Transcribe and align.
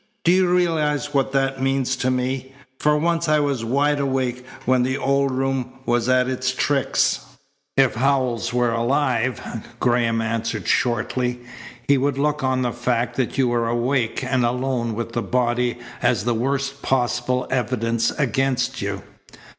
Do 0.23 0.31
you 0.31 0.49
realize 0.51 1.13
what 1.13 1.31
that 1.33 1.61
means 1.61 1.95
to 1.97 2.09
me? 2.09 2.53
For 2.79 2.97
once 2.97 3.29
I 3.29 3.37
was 3.39 3.63
wide 3.63 3.99
awake 3.99 4.43
when 4.65 4.81
the 4.81 4.97
old 4.97 5.29
room 5.29 5.73
was 5.85 6.09
at 6.09 6.27
its 6.27 6.53
tricks." 6.55 7.19
"If 7.77 7.93
Howells 7.93 8.51
were 8.51 8.71
alive," 8.71 9.39
Graham 9.79 10.19
answered 10.19 10.67
shortly, 10.67 11.41
"he 11.87 11.99
would 11.99 12.17
look 12.17 12.43
on 12.43 12.63
the 12.63 12.71
fact 12.71 13.15
that 13.17 13.37
you 13.37 13.47
were 13.49 13.67
awake 13.67 14.23
and 14.23 14.43
alone 14.43 14.95
with 14.95 15.11
the 15.11 15.21
body 15.21 15.77
as 16.01 16.23
the 16.23 16.33
worst 16.33 16.81
possible 16.81 17.45
evidence 17.51 18.09
against 18.09 18.81
you." 18.81 19.03